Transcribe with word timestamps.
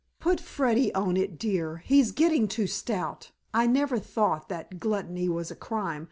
"Put 0.19 0.39
Freddy 0.39 0.91
on 0.95 1.15
it, 1.15 1.37
dear. 1.37 1.83
He's 1.85 2.11
getting 2.11 2.47
too 2.47 2.65
stout. 2.65 3.29
I 3.53 3.67
never 3.67 3.99
thought 3.99 4.49
that 4.49 4.79
gluttony 4.79 5.29
was 5.29 5.51
a 5.51 5.55
crime. 5.55 5.99